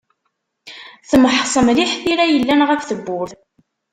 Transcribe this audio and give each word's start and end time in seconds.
Temḥeṣ 1.09 1.53
mliḥ 1.65 1.91
tira 2.01 2.25
yellan 2.27 2.61
ɣef 2.69 2.81
tewwurt. 2.89 3.33